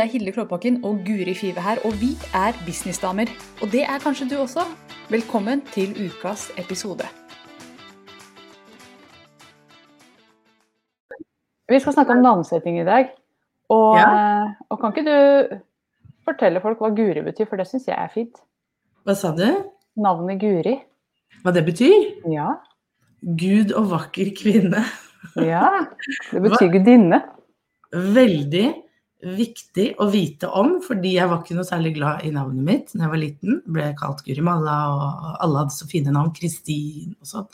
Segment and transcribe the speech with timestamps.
[0.00, 3.28] Det er Hilde Klåbakken og Guri Five her, og vi er businessdamer.
[3.62, 4.62] Og det er kanskje du også.
[5.12, 7.04] Velkommen til ukas episode.
[11.68, 13.10] Vi skal snakke om navnsetting i dag.
[13.68, 14.08] Og, Ja.
[14.70, 15.60] og kan ikke du
[16.24, 18.40] fortelle folk hva Guri betyr, for det syns jeg er fint.
[19.04, 19.64] Hva sa du?
[19.96, 20.78] Navnet Guri.
[21.44, 22.24] Hva det betyr?
[22.32, 22.48] Ja.
[23.20, 24.80] Gud og vakker kvinne.
[25.36, 25.84] ja.
[26.32, 27.20] Det betyr gudinne.
[27.92, 28.89] Veldig
[29.20, 33.04] viktig å vite om, fordi jeg var ikke noe særlig glad i navnet mitt da
[33.04, 33.60] jeg var liten.
[33.68, 36.32] Ble kalt Guri Malla, og alle hadde så fine navn.
[36.36, 37.46] Kristin og sånn.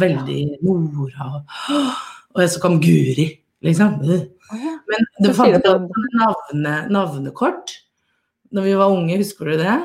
[0.00, 1.28] Veldig Nora.
[2.32, 3.28] Og, så kom Guri,
[3.66, 4.00] liksom.
[4.00, 7.76] Men det fantes navne, navnekort
[8.50, 9.76] når vi var unge, husker du det?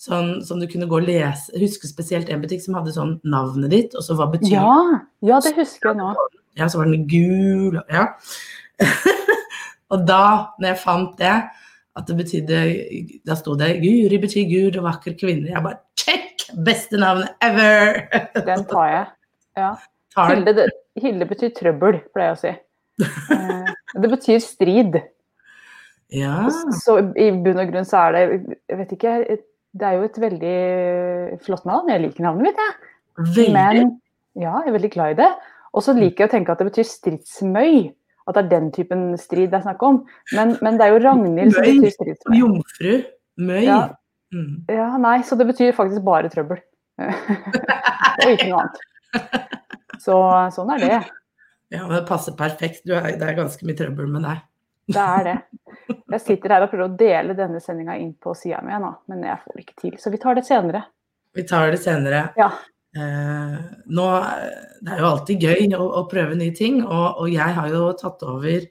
[0.00, 1.52] Sånn som du kunne gå og lese.
[1.60, 4.76] Husker spesielt en butikk som hadde sånn navnet ditt, og så hva betyr Ja,
[5.24, 6.12] ja, det husker jeg nå.
[6.58, 8.08] Ja, så var den gul, ja.
[9.90, 10.24] og da,
[10.60, 11.36] når jeg fant det,
[11.98, 12.58] at det betydde
[13.26, 15.50] Da sto det 'Guri betyr Gud og vakker kvinne'.
[15.50, 16.46] Jeg bare check!
[16.64, 18.06] Beste navnet ever!
[18.48, 19.06] Den tar jeg.
[19.58, 19.70] Ja.
[20.14, 20.34] Tar.
[20.34, 20.66] Hilde, det,
[20.98, 22.54] Hilde betyr trøbbel, pleier jeg å si.
[23.34, 25.00] Eh, Det betyr strid.
[26.14, 26.48] Ja.
[26.82, 29.14] Så i bunn og grunn så er det Jeg vet ikke,
[29.78, 30.56] det er jo et veldig
[31.44, 31.90] flott navn.
[31.90, 32.74] Jeg liker navnet mitt, jeg.
[33.20, 33.52] Veldig.
[33.54, 34.00] Men
[34.38, 35.30] ja, jeg er veldig glad i det.
[35.70, 37.90] Og så liker jeg å tenke at det betyr stridsmøy.
[38.30, 40.02] At det er den typen strid det er snakk om.
[40.36, 42.36] Men, men det er jo Ragnhild som betyr betyr stridsmøy.
[42.38, 42.92] Jomfru.
[43.40, 43.62] Møy.
[43.66, 43.80] Ja.
[44.34, 44.52] Mm.
[44.70, 46.60] Ja, nei, så det betyr faktisk bare trøbbel.
[47.00, 48.84] og ikke noe annet.
[50.00, 50.16] Så
[50.54, 51.00] sånn er det.
[51.70, 52.84] Ja, det passer perfekt.
[52.86, 54.46] Du er, det er ganske mye trøbbel med deg.
[54.90, 55.36] Det er det.
[56.10, 59.38] Jeg sitter her og prøver å dele denne sendinga inn på sida mi men jeg
[59.44, 59.94] får det ikke til.
[60.02, 60.82] Så vi tar det senere.
[61.34, 62.22] Vi tar det senere.
[62.38, 62.50] Ja.
[62.96, 63.56] Eh,
[63.94, 64.06] nå,
[64.82, 67.90] det er jo alltid gøy å, å prøve nye ting, og, og jeg har jo
[67.98, 68.66] tatt over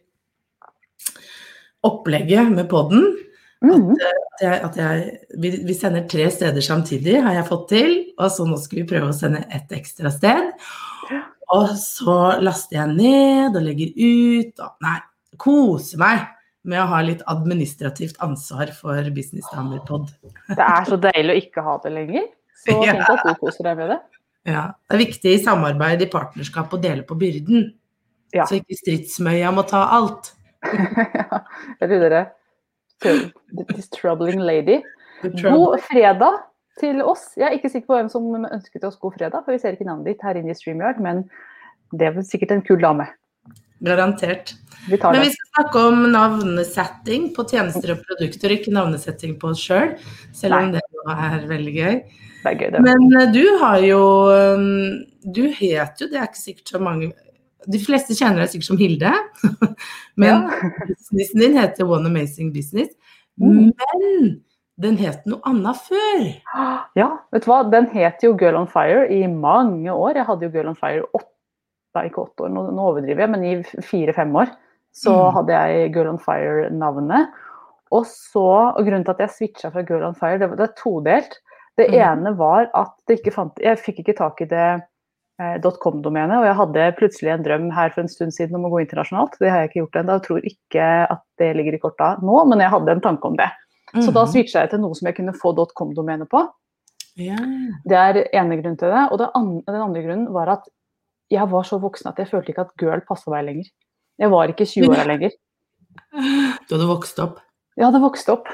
[1.88, 3.06] opplegget med podden.
[3.64, 3.96] Mhm.
[4.00, 5.08] At jeg, at jeg,
[5.44, 7.96] vi, vi sender tre steder samtidig, har jeg fått til.
[8.20, 10.54] Og så nå skal vi prøve å sende ett ekstra sted.
[11.50, 14.54] Og så laster jeg ned og legger ut.
[14.64, 14.98] Og, nei,
[15.42, 16.28] koser meg
[16.70, 20.12] med å ha litt administrativt ansvar for Business Damer Pod.
[20.48, 22.28] Det er så deilig å ikke ha det lenger.
[22.60, 24.00] Så tenk at du koser deg med det.
[24.50, 27.70] Ja, det er viktig i samarbeid, i partnerskap, å dele på byrden.
[28.36, 28.46] Ja.
[28.48, 30.34] Så ikke stridsmøya må ta alt.
[30.70, 31.40] Ja,
[31.80, 32.26] Jeg tror dere
[33.70, 34.82] This troubling lady.
[35.24, 36.42] God fredag
[36.80, 37.30] til oss.
[37.38, 39.88] Jeg er ikke sikker på hvem som ønsket oss god fredag, for vi ser ikke
[39.88, 41.24] navnet ditt her inne i StreamYard, men
[41.96, 43.08] det er vel sikkert en kul dame.
[43.86, 44.56] Garantert.
[44.90, 49.62] Vi Men vi skal snakke om navnesetting på tjenester og produkter, ikke navnesetting på oss
[49.62, 49.94] sjøl.
[50.32, 50.80] Selv, selv om Nei.
[50.80, 51.96] det er veldig gøy.
[52.40, 52.84] Det er gøy, det.
[52.86, 55.02] Men eh, du har jo um,
[55.36, 57.10] Du het jo, det er ikke sikkert så mange
[57.68, 59.12] De fleste kjenner deg sikkert som Hilde.
[60.22, 60.70] Men Ja.
[60.88, 62.96] businessen din heter One Amazing Business.
[63.40, 63.74] Mm.
[63.76, 64.40] Men
[64.80, 66.24] den het noe annet før.
[66.98, 67.62] Ja, vet du hva?
[67.70, 70.16] Den het jo Girl on Fire i mange år.
[70.18, 71.29] Jeg hadde jo Girl on Fire åtte,
[72.00, 73.54] nei, ikke åtte år, nå, nå overdriver jeg, men i
[73.86, 74.56] fire-fem år.
[74.96, 75.34] Så Mm.
[75.36, 77.30] hadde jeg Girl on Fire-navnet.
[77.92, 78.44] Og så,
[78.78, 81.40] og grunnen til at jeg switcha fra Girl on Fire, det, var- det er todelt.
[81.78, 82.00] Det Mm.
[82.26, 84.82] ene var at det ikke fant, jeg fikk ikke tak i det
[85.40, 88.72] eh, .com-domenet, og jeg hadde plutselig en drøm her for en stund siden om å
[88.74, 89.38] gå internasjonalt.
[89.40, 92.46] Det har jeg ikke gjort ennå, og tror ikke at det ligger i korta nå,
[92.50, 93.48] men jeg hadde en tanke om det.
[94.04, 94.34] Så da Mhm.
[94.34, 96.44] switcha jeg til noe som jeg kunne få .com-domenet på.
[97.18, 97.38] Yeah.
[97.88, 99.12] Det er ene grunn til det.
[99.12, 100.68] Og det an den andre grunnen var at
[101.32, 103.70] jeg var så voksen at jeg følte ikke at girl passa meg lenger.
[104.20, 105.32] Jeg var ikke 20 år lenger.
[106.68, 107.40] Du hadde vokst opp.
[107.78, 108.50] Jeg hadde vokst opp.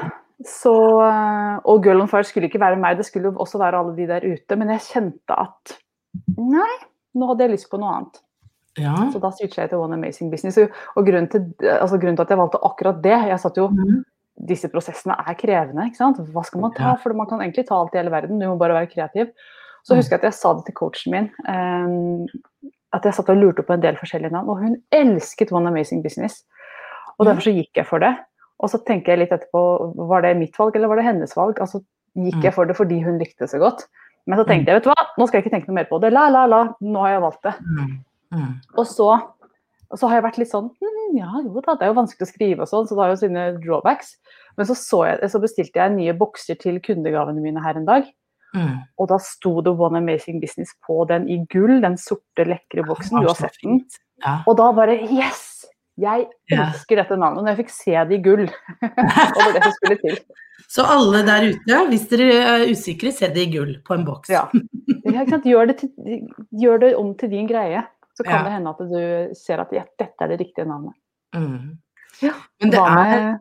[0.46, 3.94] Så, øh, og Girl on Fire skulle ikke være meg, det skulle også være alle
[3.96, 4.58] de der ute.
[4.60, 5.78] Men jeg kjente at
[6.38, 6.74] nei,
[7.16, 8.20] nå hadde jeg lyst på noe annet.
[8.78, 8.96] Ja.
[9.14, 10.58] Så da switcha jeg til One Amazing Business.
[10.60, 14.02] Og, grunnen, til, altså grunnen til at jeg valgte akkurat det Jeg satt jo mm.
[14.50, 15.86] Disse prosessene er krevende.
[15.88, 16.18] ikke sant?
[16.20, 16.90] Hva skal man ta?
[16.92, 16.96] Ja.
[17.00, 18.36] For man kan egentlig ta alt i hele verden.
[18.42, 19.32] Du må bare være kreativ.
[19.88, 20.02] Så Mm.
[20.02, 21.30] husker jeg at jeg sa det til coachen min.
[21.48, 22.26] ehm,
[22.96, 24.50] at jeg satt og lurte på en del forskjellige navn.
[24.54, 26.44] Og hun elsket One Amazing Business.
[27.20, 28.14] Og derfor så gikk jeg for det.
[28.64, 29.62] Og så tenker jeg litt etterpå,
[30.08, 31.60] var det mitt valg eller var det hennes valg?
[31.60, 31.84] Altså
[32.16, 32.44] gikk Mm.
[32.48, 33.86] jeg for det fordi hun likte det så godt.
[34.26, 36.00] Men så tenkte jeg, vet du hva, nå skal jeg ikke tenke noe mer på
[36.02, 36.12] det.
[36.16, 36.62] La, la, la.
[36.82, 37.54] Nå har jeg valgt det.
[37.62, 37.92] Mm.
[38.34, 38.54] Mm.
[38.80, 39.10] Og så,
[39.92, 42.26] og så har jeg vært litt sånn hm, Ja, jo da, det er jo vanskelig
[42.26, 44.16] å skrive og sånn, så det har jo sine drawbacks.
[44.58, 48.10] Men så, så, jeg, så bestilte jeg nye bokser til kundegavene mine her en dag.
[48.56, 48.78] Mm.
[49.02, 53.20] Og da sto det One Amazing Business på den i gull, den sorte, lekre boksen.
[53.22, 53.82] Du har sett den.
[54.24, 54.40] Ja.
[54.48, 55.52] Og da bare Yes!
[55.96, 57.40] Jeg elsker dette navnet.
[57.44, 58.50] Når jeg fikk se det i gull.
[58.84, 60.18] og det som skulle til.
[60.72, 64.32] Så alle der ute, hvis dere er usikre, se det i gull på en boks.
[64.34, 64.44] Ja.
[65.46, 65.92] Gjør, det til,
[66.52, 67.86] gjør det om til din greie.
[68.16, 68.44] Så kan Ja.
[68.44, 70.96] det hende at du ser at ja, dette er det riktige navnet.
[71.36, 71.78] Mm.
[72.24, 72.34] Ja.
[72.62, 73.40] Men det er,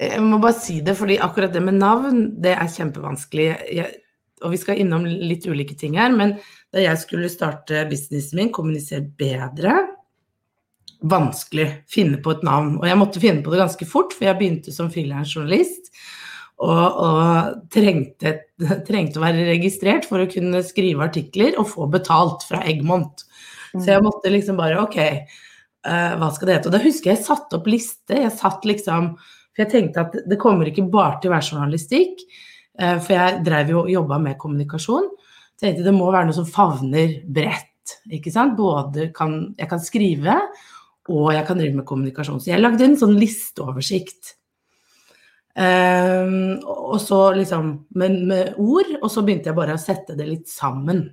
[0.00, 3.46] Jeg må bare si det, fordi akkurat det med navn, det er kjempevanskelig.
[3.70, 3.92] Jeg,
[4.44, 6.36] og vi skal innom litt ulike ting her, men
[6.74, 9.78] da jeg skulle starte businessen min, kommunisere bedre,
[11.04, 12.76] vanskelig finne på et navn.
[12.80, 15.90] Og jeg måtte finne på det ganske fort, for jeg begynte som frilansjournalist.
[16.64, 18.36] Og, og trengte,
[18.88, 23.26] trengte, å være registrert for å kunne skrive artikler og få betalt fra Eggmont.
[23.74, 24.06] Så jeg mm.
[24.06, 24.98] måtte liksom bare OK,
[25.88, 26.70] uh, hva skal det hete?
[26.70, 28.20] Og da husker jeg jeg satte opp liste.
[28.22, 29.14] Jeg satt liksom
[29.54, 32.22] For jeg tenkte at det kommer ikke bare til å være journalistikk.
[32.80, 35.10] Uh, for jeg drev jo og jobba med kommunikasjon.
[35.60, 37.98] Tenkte det må være noe som favner bredt.
[38.12, 38.56] Ikke sant?
[38.58, 40.38] Både kan, jeg kan skrive,
[41.12, 42.40] og jeg kan drive med kommunikasjon.
[42.40, 44.34] Så jeg lagde en sånn listeoversikt.
[45.54, 50.26] Um, og så liksom med, med, ord, og så begynte jeg bare å sette det
[50.26, 51.04] litt sammen.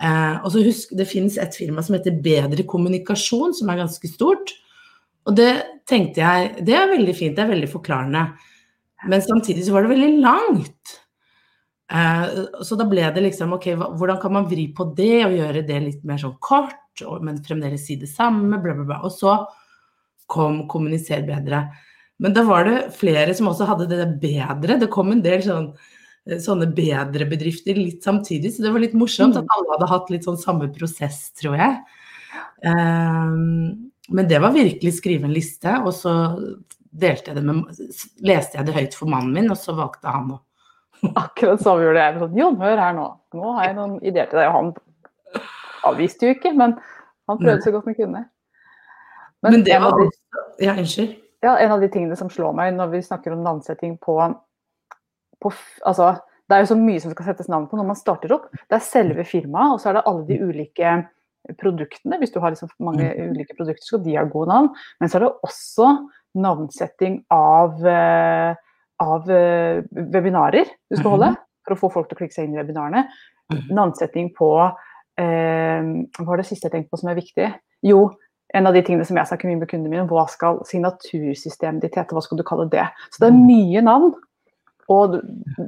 [0.00, 4.08] Eh, og så husk, Det finnes et firma som heter Bedre kommunikasjon, som er ganske
[4.08, 4.54] stort.
[5.28, 8.22] Og det tenkte jeg Det er veldig fint, det er veldig forklarende.
[9.08, 10.96] Men samtidig så var det veldig langt.
[11.92, 12.24] Eh,
[12.66, 15.78] så da ble det liksom Ok, hvordan kan man vri på det og gjøre det
[15.84, 16.76] litt mer sånn kort,
[17.24, 19.00] men fremdeles si det samme, bla, bla, bla.
[19.08, 19.38] Og så
[20.30, 21.64] kom Kommuniser bedre.
[22.20, 24.76] Men da var det flere som også hadde det bedre.
[24.78, 25.72] Det kom en del sånn
[26.28, 28.54] Eh, sånne bedre bedrifter litt samtidig.
[28.54, 29.54] Så det var litt morsomt at mm.
[29.56, 31.78] alle hadde hatt litt sånn samme prosess, tror jeg.
[32.60, 36.12] Um, men det var virkelig skrive en liste, og så
[36.90, 37.82] delte jeg det med,
[38.26, 40.40] leste jeg det høyt for mannen min, og så valgte han å
[41.16, 42.16] Akkurat så gjorde jeg.
[42.20, 43.06] Sånn, Jon, hør her nå.
[43.32, 44.50] Nå har jeg noen ideer til deg.
[44.50, 45.46] Og han
[45.88, 46.74] avviste jo ikke, men
[47.30, 48.20] han prøvde så godt han kunne.
[49.40, 50.08] Men, men det var de,
[50.60, 51.14] Ja, unnskyld.
[51.40, 54.18] Ja, en av de tingene som slår meg når vi snakker om navnsetting på
[55.40, 55.52] på
[55.88, 58.50] altså, Det er jo så mye som skal settes navn på når man starter opp.
[58.52, 60.94] Det er selve firmaet, og så er det alle de ulike
[61.60, 62.18] produktene.
[62.20, 63.30] Hvis du har liksom mange mm.
[63.30, 64.68] ulike produkter, så de ha gode navn.
[65.00, 65.86] Men så er det også
[66.38, 68.54] navnsetting av, eh,
[69.02, 71.44] av eh, webinarer du skal holde, mm-hmm.
[71.66, 73.06] for å få folk til å klikke seg inn i webinarene.
[73.50, 73.62] Mm.
[73.74, 75.80] Navnsetting på eh,
[76.14, 77.48] Hva var det siste jeg tenkte på som er viktig?
[77.86, 78.04] Jo,
[78.54, 81.98] en av de tingene som jeg snakker mye med kundene mine, hva skal signatursystemet ditt
[81.98, 82.86] hete, hva skal du kalle det?
[83.10, 83.46] Så det er mm.
[83.46, 84.12] mye navn.
[84.90, 85.12] Og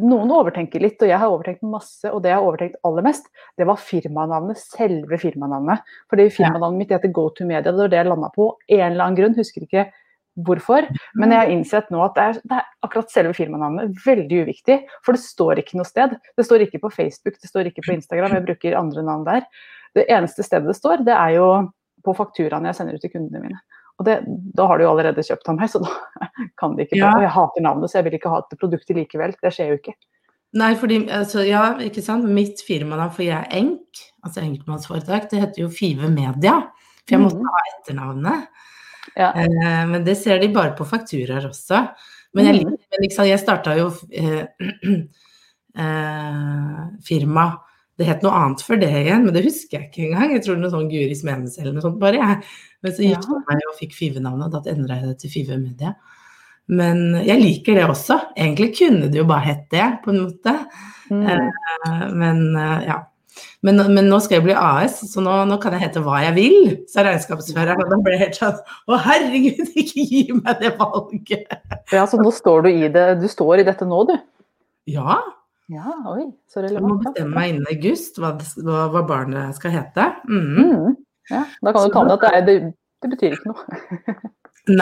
[0.02, 2.10] noen overtenker litt, og jeg har overtenkt masse.
[2.10, 5.84] Og det jeg har overtenkt aller mest, det var firmanavnet, selve firmanavnet.
[6.10, 8.48] Fordi firmanavnet mitt heter GoToMedia, det var det jeg landa på.
[8.66, 9.86] En eller annen grunn, husker ikke
[10.46, 10.86] hvorfor.
[11.18, 14.78] Men jeg har innsett nå at det er, det er akkurat selve firmanavnet veldig uviktig.
[15.04, 16.16] For det står ikke noe sted.
[16.38, 19.46] Det står ikke på Facebook, det står ikke på Instagram, jeg bruker andre navn der.
[19.96, 21.48] Det eneste stedet det står, det er jo
[22.02, 23.60] på fakturaene jeg sender ut til kundene mine.
[24.00, 24.16] Og det,
[24.56, 25.92] da har du jo allerede kjøpt av meg, så da
[26.60, 27.12] kan de ikke ja.
[27.12, 29.36] Og jeg hater navnet, så jeg vil ikke ha et produkt likevel.
[29.44, 29.94] Det skjer jo ikke.
[30.58, 32.28] Nei, fordi, altså, ja, ikke sant.
[32.28, 36.58] Mitt firmanavn, for jeg er enk, altså enkeltmannsforetak, det heter jo Five Media.
[37.06, 37.48] For jeg måtte mm.
[37.48, 38.66] ha etternavnet.
[39.18, 39.32] Ja.
[39.36, 41.84] Eh, men det ser de bare på fakturaer også.
[42.32, 42.78] Men jeg, mm.
[43.04, 44.46] liksom, jeg starta jo eh,
[45.84, 47.50] eh, firma
[48.00, 50.32] det het noe annet før det igjen, men det husker jeg ikke engang.
[50.32, 52.18] Jeg tror det var sånn Guris Menes eller noe sånt bare.
[52.22, 52.54] Jeg.
[52.82, 55.58] Men så gifta jeg meg og fikk Five-navnet, og da endra jeg det til Five
[55.60, 55.92] Media.
[56.72, 58.18] Men jeg liker det også.
[58.32, 60.56] Egentlig kunne det jo bare hett det, på en måte.
[61.12, 61.22] Mm.
[61.28, 62.98] Eh, men eh, ja.
[63.62, 66.34] Men, men, nå skal jeg bli AS, så nå, nå, kan jeg hete hva jeg
[66.36, 66.56] vil,
[66.90, 67.82] sa regnskapsføreren.
[67.84, 71.54] Og da ble jeg helt sånn Å, herregud, ikke gi meg det valget!
[71.94, 73.06] Ja, så nå står du i det.
[73.22, 74.16] Du står i dette nå, du?
[74.90, 75.20] Ja.
[75.72, 76.82] Ja, oi, så relevant.
[76.82, 80.10] Jeg må bestemme meg innen august hva, hva, hva, barnet skal hete.
[80.28, 80.52] Mm.
[80.58, 81.00] Mm.
[81.30, 82.72] Ja, da kan du ta med at det, er, det,
[83.04, 84.16] det betyr ikke noe.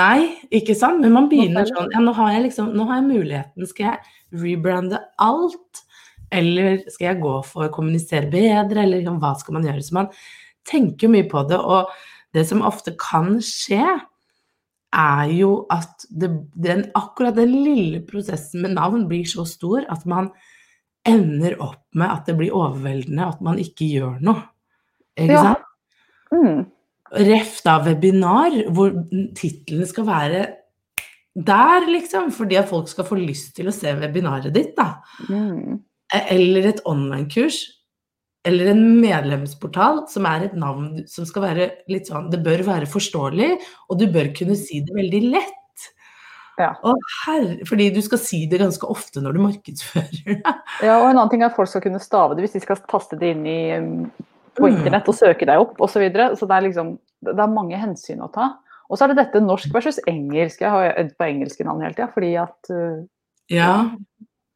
[0.00, 1.00] Nei, ikke sant.
[1.00, 3.68] Men man begynner sånn Ja, nå har jeg liksom Nå har jeg muligheten.
[3.68, 5.84] Skal jeg rebrande alt?
[6.30, 8.84] Eller skal jeg gå for å kommunisere bedre?
[8.84, 9.82] Eller liksom, hva skal man gjøre?
[9.84, 10.10] Så man
[10.68, 11.58] tenker mye på det.
[11.58, 11.90] Og
[12.36, 13.82] det som ofte kan skje,
[14.90, 20.02] er jo at det, den, akkurat den lille prosessen med navn blir så stor at
[20.08, 20.32] man
[21.06, 24.42] ender opp med at det blir overveldende, at man ikke gjør noe.
[25.18, 25.44] Ikke ja.
[25.46, 25.68] sant?
[26.34, 26.64] Mm.
[27.26, 28.92] Ref da webinar, hvor
[29.38, 30.42] titlene skal være
[31.34, 35.00] der, liksom, fordi at folk skal få lyst til å se webinaret ditt, da.
[35.30, 35.78] Mm.
[36.16, 37.60] Eller et online-kurs.
[38.48, 42.88] Eller en medlemsportal som er et navn som skal være litt sånn Det bør være
[42.88, 43.50] forståelig,
[43.92, 45.56] og du bør kunne si det veldig lett.
[46.60, 46.72] Ja.
[47.24, 50.40] Her, fordi du skal si det ganske ofte når du markedsfører det.
[50.84, 52.80] Ja, og en annen ting er at folk skal kunne stave det hvis de skal
[52.90, 53.60] taste det inn i,
[54.56, 54.72] på mm.
[54.72, 55.94] internett og søke deg opp osv.
[55.94, 56.32] Så, videre.
[56.36, 56.96] så det er liksom
[57.28, 58.54] det er mange hensyn å ta.
[58.90, 60.62] Og så er det dette norsk versus engelsk.
[60.64, 63.02] Jeg har øvd på engelske navn hele tida fordi at uh,
[63.52, 63.72] ja.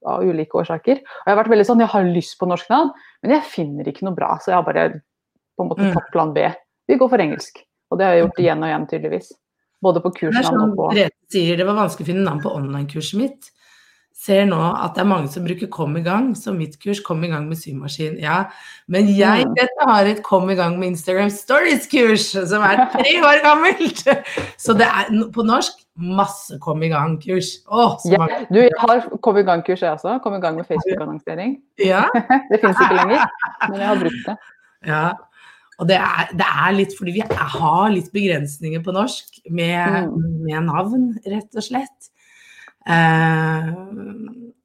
[0.04, 0.98] Av ulike årsaker.
[1.00, 2.90] Og jeg har vært veldig sånn, jeg har lyst på norsk navn,
[3.24, 4.34] men jeg finner ikke noe bra.
[4.42, 4.88] Så jeg har bare
[5.54, 5.94] på en måte mm.
[5.94, 6.44] tatt plan B.
[6.90, 7.62] Vi går for engelsk.
[7.88, 9.32] Og det har jeg gjort igjen og igjen, tydeligvis.
[9.84, 12.24] Både på Det er kursnavn sånn og på Grete sier, det var vanskelig å finne
[12.26, 13.50] navn på online-kurset mitt.
[14.24, 17.24] Ser nå at det er mange som bruker Kom i gang, så mitt kurs Kom
[17.26, 18.14] i gang med symaskin.
[18.22, 18.44] Ja,
[18.88, 19.54] men jeg Mm.
[19.58, 24.00] dette har et Kom i gang med Instagram Stories-kurs som er tre år gammelt!
[24.56, 27.50] Så det er på norsk masse Kom i gang-kurs.
[28.10, 28.26] Ja.
[28.50, 30.16] Du, jeg har kom i gang-kurs, jeg også.
[30.24, 31.58] Kom i gang med Facebook-annonsering.
[31.78, 32.06] Ja,
[32.50, 33.28] Det finnes ikke lenger,
[33.68, 34.36] men jeg har brukt det.
[34.86, 35.04] ja.
[35.82, 40.44] Og det er, det er litt fordi vi har litt begrensninger på norsk med, Mm.
[40.46, 42.10] med navn, rett og slett.
[42.84, 43.68] Eh,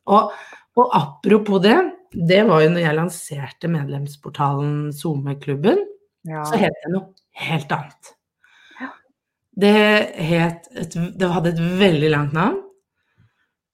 [0.09, 0.31] og,
[0.79, 1.77] og apropos det,
[2.11, 5.85] det var jo når jeg lanserte medlemsportalen SoMe-klubben,
[6.27, 6.43] Ja.
[6.43, 8.15] så het det noe helt annet.
[9.59, 9.71] Det
[10.15, 12.59] het et, Det hadde et veldig langt navn.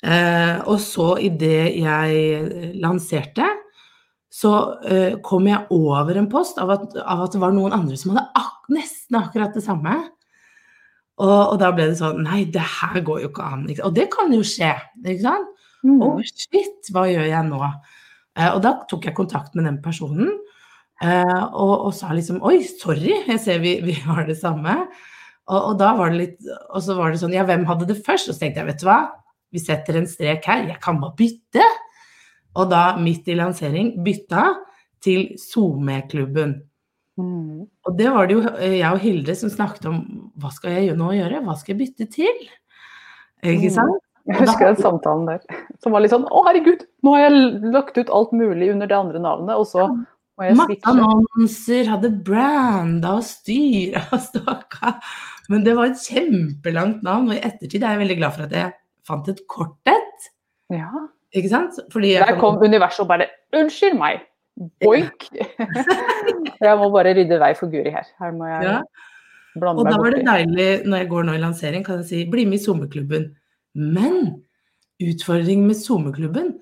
[0.06, 3.46] Eh, og så idet jeg lanserte,
[4.30, 4.52] så
[4.86, 8.14] eh, kom jeg over en post av at, av at det var noen andre som
[8.14, 9.94] hadde ak nesten akkurat det samme.
[11.22, 13.68] Og, og da ble det sånn Nei, det her går jo ikke an.
[13.72, 13.86] Ikke?
[13.88, 15.52] Og det kan jo skje, ikke sant?
[15.86, 16.00] Mm.
[16.02, 17.62] Oh, shit, hva gjør jeg nå?
[18.36, 20.32] Eh, og da tok jeg kontakt med den personen
[21.04, 24.80] eh, og, og sa liksom Oi, sorry, jeg ser vi, vi har det samme.
[25.46, 28.00] Og, og da var det litt Og så var det sånn Ja, hvem hadde det
[28.02, 28.32] først?
[28.32, 29.00] Og så tenkte jeg, vet du hva,
[29.54, 31.66] vi setter en strek her, jeg kan bare bytte.
[32.60, 34.48] Og da, midt i lansering, bytta
[35.04, 36.58] til SoMe-klubben.
[37.18, 37.66] Mm.
[37.88, 40.02] Og det var det jo eh, jeg og Hilde som snakket om
[40.42, 42.50] hva skal jeg nå gjøre, hva skal jeg bytte til?
[43.46, 43.76] Ikke Mm.
[43.78, 44.02] sant?
[44.26, 45.40] Jeg husker den samtalen der.
[45.84, 48.98] Som var litt sånn Å, herregud, nå har jeg lagt ut alt mulig under det
[48.98, 50.94] andre navnet, og så må jeg Masse switche.
[50.96, 54.96] annonser, hadde branda og styra og stakka.
[55.48, 58.52] Men det var et kjempelangt navn, og i ettertid er jeg veldig glad for at
[58.58, 58.74] jeg
[59.06, 60.28] fant et kort et.
[60.74, 60.90] Ja.
[61.38, 61.78] Ikke sant?
[61.94, 64.26] Fordi Der kom universet og bare Unnskyld meg!
[64.84, 65.28] Boink!
[66.64, 68.08] jeg må bare rydde vei for Guri her.
[68.22, 68.76] Her må jeg Ja.
[69.60, 72.22] blande Og da var det deilig, når jeg går nå i lansering, kan jeg si
[72.32, 73.26] bli med i sommerklubben.
[73.76, 74.42] Men
[75.04, 76.54] utfordringen med sommerklubben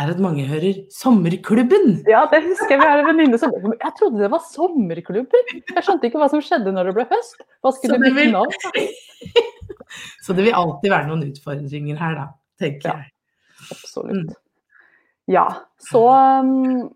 [0.00, 1.98] er at mange hører sommerklubben.
[2.08, 2.80] Ja, det husker jeg.
[2.80, 5.52] Vi har en venninne som Jeg trodde det var sommerklubben.
[5.76, 7.44] Jeg skjønte ikke hva som skjedde når det ble høst.
[7.60, 8.52] Hva skulle det du bytte navn?
[10.24, 12.24] Så det vil alltid være noen utfordringer her, da,
[12.62, 12.94] tenker Ja.
[13.02, 13.12] jeg.
[13.76, 14.32] Absolutt.
[15.30, 15.44] Ja,
[15.78, 16.00] så
[16.40, 16.88] um,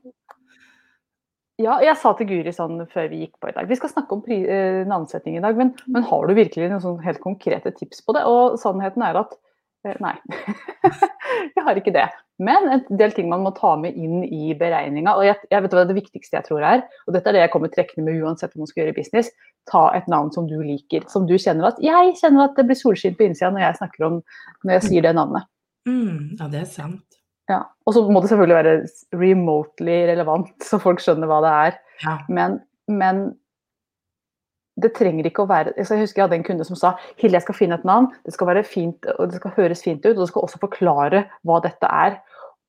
[1.63, 4.13] Ja, jeg sa til Guri sånn før vi gikk på i dag Vi skal snakke
[4.19, 8.05] om eh, navnsetting i dag, men, men har du virkelig noen sånn helt konkrete tips
[8.05, 8.27] på det?
[8.29, 9.33] Og sannheten er at
[9.89, 10.13] eh, nei.
[11.57, 12.05] jeg har ikke det.
[12.45, 15.17] Men en del ting man må ta med inn i beregninga.
[15.17, 17.55] Og jeg, jeg vet hva det viktigste jeg tror er, og dette er det jeg
[17.55, 19.33] kommer trekkende med uansett om man skal gjøre business,
[19.73, 21.09] ta et navn som du liker.
[21.09, 24.11] Som du kjenner at Jeg kjenner at det blir solskinn på innsida når jeg snakker
[24.11, 24.21] om
[24.61, 25.49] når jeg sier det navnet.
[25.89, 27.23] Mm, ja, det er sant.
[27.51, 27.63] Ja.
[27.87, 28.77] Og så må det selvfølgelig være
[29.21, 31.77] remotely relevant, så folk skjønner hva det er.
[32.03, 32.17] Ja.
[32.29, 32.59] Men,
[32.91, 33.27] men
[34.83, 37.39] det trenger ikke å være altså Jeg husker jeg hadde en kunde som sa Hilde,
[37.39, 40.13] jeg skal finne et navn, det skal være fint, og det skal høres fint ut,
[40.17, 42.19] og det skal også forklare hva dette er.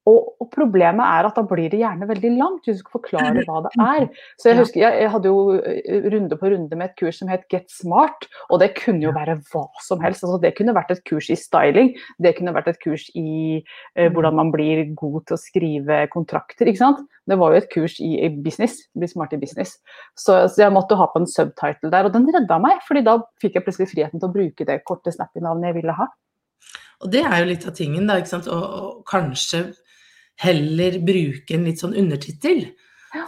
[0.08, 3.44] Og, og problemet er at da blir det gjerne veldig langt, hvis du skal forklare
[3.48, 4.06] hva det er.
[4.40, 7.32] Så jeg husker jeg, jeg hadde jo eh, runde på runde med et kurs som
[7.32, 10.24] het Get Smart, og det kunne jo være hva som helst.
[10.24, 11.92] Altså, det kunne vært et kurs i styling,
[12.24, 16.70] det kunne vært et kurs i eh, hvordan man blir god til å skrive kontrakter.
[16.70, 17.04] ikke sant?
[17.28, 19.76] Det var jo et kurs i, i business, bli smart i business.
[20.16, 23.18] Så, så jeg måtte ha på en subtitle der, og den redda meg, fordi da
[23.44, 26.08] fikk jeg plutselig friheten til å bruke det korte snappy-navnet jeg ville ha.
[27.04, 28.48] Og det er jo litt av tingen, da, ikke sant.
[28.50, 29.68] Og, og kanskje
[30.44, 32.68] heller bruke en litt sånn undertittel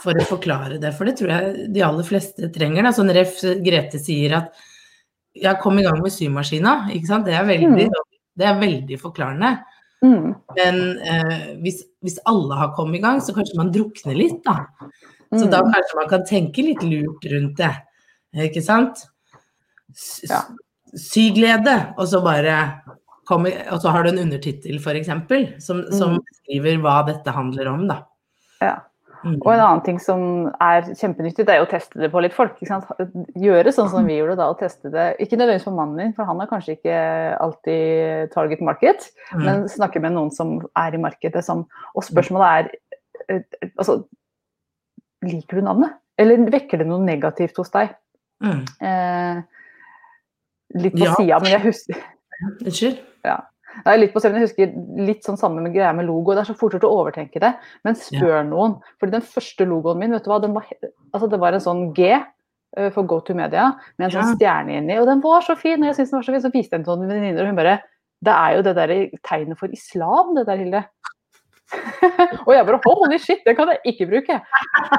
[0.04, 0.92] for å forklare det.
[0.98, 2.86] For det tror jeg de aller fleste trenger.
[2.86, 2.92] Da.
[2.94, 4.54] Sånn ref Grete sier at
[5.40, 6.90] ja, kom i gang med symaskina.
[6.94, 7.26] Ikke sant.
[7.26, 7.88] Det er veldig,
[8.38, 9.54] det er veldig forklarende.
[10.06, 10.30] Mm.
[10.56, 14.66] Men eh, hvis, hvis alle har kommet i gang, så kanskje man drukner litt, da.
[15.30, 15.52] Så Mm.
[15.54, 17.74] da kanskje man kan tenke litt lurt rundt det.
[18.48, 19.04] Ikke sant?
[19.94, 20.40] S- Ja.
[20.98, 22.82] Syglede, og så bare
[23.30, 25.10] komme, Og så har du en undertittel, f.eks.,
[25.64, 26.22] som, som Mm.
[26.28, 28.02] beskriver hva dette handler om, da.
[28.62, 28.76] Ja.
[29.20, 29.34] Mm.
[29.44, 30.22] Og en annen ting som
[30.64, 32.56] er kjempenyttig, det er jo å teste det på litt folk.
[32.64, 35.10] Gjøre sånn som vi gjorde da, og teste det.
[35.20, 37.02] Ikke nødvendigvis for mannen din, for han er kanskje ikke
[37.44, 39.44] alltid target market, Mm.
[39.44, 41.44] men snakke med noen som er i markedet.
[41.44, 42.72] Som, og spørsmålet er
[43.30, 43.42] eh,
[43.78, 44.06] altså,
[45.22, 45.98] Liker du navnet?
[46.18, 47.90] Eller vekker det noe negativt hos deg?
[48.42, 48.62] Mm.
[48.82, 49.42] Eh,
[50.80, 51.14] litt på Ja.
[51.20, 51.96] sida, men jeg husker
[52.64, 53.00] Unnskyld?
[53.86, 54.72] Nei, litt på jeg husker
[55.06, 56.34] litt sånn samme med greia med logo.
[56.34, 57.52] Det er så fort gjort å overtenke det.
[57.88, 58.80] Men spør noen.
[59.00, 60.68] fordi den første logoen min, vet du hva, den var,
[61.14, 64.80] altså det var en sånn G eh, for Go to Media med en sånn stjerne
[64.82, 64.98] inni.
[65.00, 65.80] Og den var så fin!
[65.82, 67.54] Og jeg synes den var så fin, så viste jeg den til noen venninner, og
[67.54, 67.78] hun bare
[68.20, 70.84] Det er jo det der tegnet for islam, det der, Hilde.
[72.48, 74.42] og jeg bare holy shit, det kan jeg ikke bruke!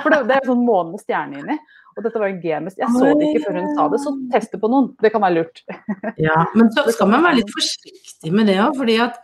[0.00, 1.58] For det, det er sånn måne med stjerne inni.
[2.00, 2.78] Og dette var en G-mest.
[2.80, 4.86] Jeg så det ikke før hun sa det, så test det på noen.
[5.04, 5.60] Det kan være lurt.
[6.26, 9.20] ja, men så skal man være litt forsiktig med det òg, fordi at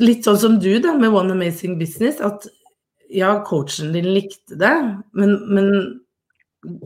[0.00, 2.46] Litt sånn som du da, med One Amazing Business, at
[3.12, 4.70] ja, coachen din likte det,
[5.12, 5.66] men, men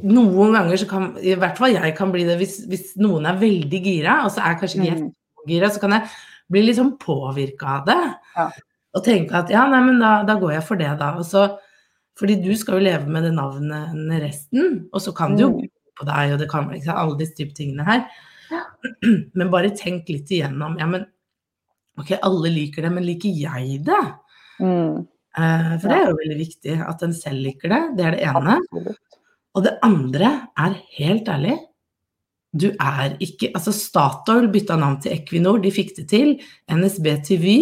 [0.02, 3.38] noen ganger så kan I hvert fall jeg kan bli det hvis, hvis noen er
[3.38, 5.12] veldig gira, og så er kanskje ikke jeg Mm.
[5.46, 6.10] gira, så kan jeg
[6.50, 8.00] bli litt sånn påvirka av det.
[8.34, 8.48] Ja.
[8.98, 11.12] Og tenke at ja, nei, men da, da går jeg for det, da.
[11.20, 11.46] Og så,
[12.16, 15.68] fordi du skal jo leve med det navnet resten, og så kan det jo Mm.
[15.96, 18.06] på deg, og det kan ikke sant, alle disse type tingene her.
[19.38, 20.76] Men bare tenk litt igjennom.
[20.78, 21.06] Ja, men
[21.98, 24.02] ok, alle liker det, men liker jeg det?
[24.60, 25.06] Mm.
[25.36, 27.80] Eh, for det er jo veldig viktig at en selv liker det.
[27.96, 28.58] Det er det ene.
[28.60, 29.18] Absolutt.
[29.56, 30.30] Og det andre
[30.60, 31.56] er helt ærlig
[32.56, 36.36] Du er ikke Altså, Statoil bytta navn til Equinor, de fikk det til.
[36.72, 37.56] NSB til Vy.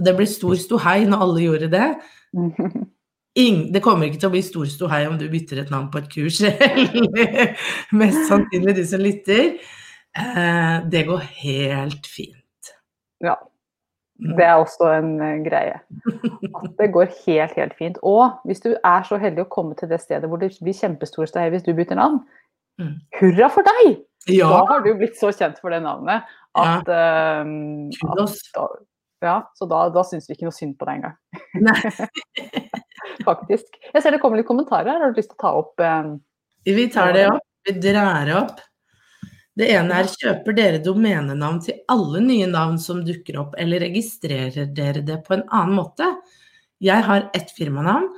[0.00, 1.88] Det ble stor ståhei når alle gjorde det.
[3.36, 6.10] Det kommer ikke til å bli stor ståhei om du bytter et navn på et
[6.12, 7.54] kurs, eller
[7.96, 9.54] mest sannsynlig du som lytter.
[10.18, 12.72] Eh, det går helt fint.
[13.24, 13.38] Ja.
[14.22, 15.80] Det er også en eh, greie.
[16.60, 17.96] At det går helt, helt fint.
[18.02, 21.26] Og hvis du er så heldig å komme til det stedet hvor det blir kjempestor
[21.26, 22.20] ståhei hvis du bytter navn,
[22.80, 22.94] Mm.
[23.20, 23.98] hurra for deg!
[24.32, 26.22] Da har du blitt så kjent for det navnet
[26.56, 28.38] at, eh, at kudos.
[28.54, 28.62] da,
[29.22, 31.16] Ja, så da, da syns vi ikke noe synd på deg engang,
[33.28, 33.80] faktisk.
[33.92, 35.02] Jeg ser det kommer litt kommentarer her.
[35.04, 36.12] Har du lyst til å ta opp eh,
[36.64, 37.42] vi tar det opp.
[37.64, 38.60] Vi drar det opp.
[39.58, 44.70] Det ene er kjøper dere domenenavn til alle nye navn som dukker opp, eller registrerer
[44.72, 46.06] dere det på en annen måte?
[46.82, 48.08] Jeg har ett firmanavn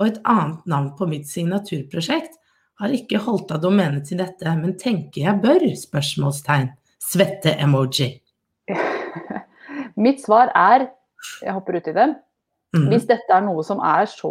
[0.00, 2.38] og et annet navn på mitt signaturprosjekt.
[2.80, 5.66] Har ikke holdt av domene til dette, men tenker jeg bør?
[5.78, 6.70] Spørsmålstegn.
[7.04, 8.10] Svette-emoji.
[9.96, 10.88] Mitt svar er
[11.42, 12.16] Jeg hopper uti det.
[12.74, 12.88] Mm.
[12.90, 14.28] Hvis dette er noe som er så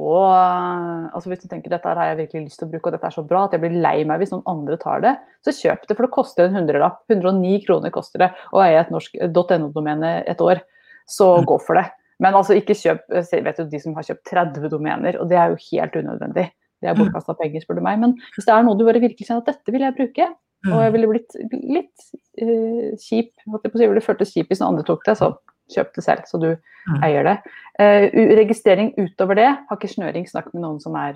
[1.14, 3.16] altså Hvis du tenker dette har jeg virkelig lyst til å bruke, og dette er
[3.16, 5.14] så bra at jeg blir lei meg hvis noen andre tar det,
[5.46, 7.00] så kjøp det, for det koster en hundrelapp.
[7.10, 10.60] 109 kroner koster det å eie et norsk .no-domene et år.
[11.08, 11.46] Så Mm.
[11.46, 11.86] gå for det.
[12.20, 13.08] Men altså ikke kjøp
[13.44, 16.52] vet jo de som har kjøpt 30 domener, og det er jo helt unødvendig.
[16.82, 17.00] Det er Mm.
[17.12, 18.00] bortkasta penger, spør du meg.
[18.00, 20.28] Men hvis det er noe du bare virkelig kjenner at dette vil jeg bruke,
[20.68, 20.94] og jeg Mhm.
[20.94, 22.00] ville blitt litt
[22.42, 25.18] uh, kjip, holdt jeg på å si, ville føltes kjip hvis noen andre tok det,
[25.18, 25.36] så
[25.72, 27.00] kjøp det selv, så du Mm.
[27.04, 27.38] eier det.
[27.80, 31.16] Uh, registrering utover det, har ikke snøring, snakk med noen som er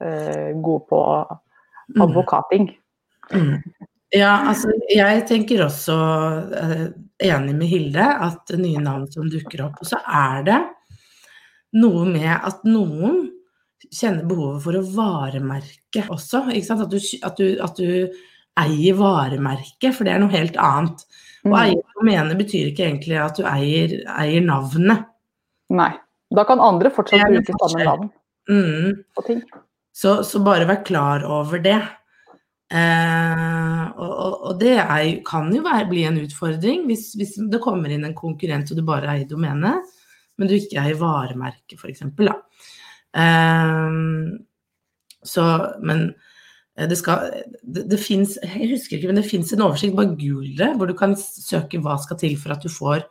[0.00, 1.00] uh, gode på
[1.92, 2.00] Mm.
[2.00, 2.70] advokating.
[3.32, 3.58] Mm.
[4.14, 6.86] Ja, altså jeg tenker også uh,
[7.20, 9.80] enig med Hilde at nye navn som dukker opp.
[9.80, 10.60] Og så er det
[11.74, 13.26] noe med at noen
[13.92, 16.46] kjenner behovet for å varemerke også.
[16.48, 18.12] At, du, at, du, at du
[18.62, 21.04] eier varemerket, for det er noe helt annet.
[21.42, 25.08] Å eier eie domene betyr ikke egentlig at du eier, eier navnet.
[25.74, 25.90] Nei.
[26.32, 28.10] Da kan andre fortsatt bruke samme navn
[28.50, 29.04] Mm.
[29.14, 29.42] på ting.
[29.94, 31.76] Så, så bare vær klar over det.
[32.72, 37.60] Eh, og, og, og det er, kan jo være, bli en utfordring hvis, hvis det
[37.62, 39.92] kommer inn en konkurrent og du bare eier domenet,
[40.40, 42.02] men du ikke eier varemerket, f.eks.
[43.12, 43.98] Eh,
[45.34, 45.46] så,
[45.84, 46.06] men
[46.76, 47.26] det skal
[47.62, 50.88] det, det finnes, Jeg husker ikke, men det fins en oversikt, bare google det, hvor
[50.88, 53.04] du kan søke hva skal til for at du får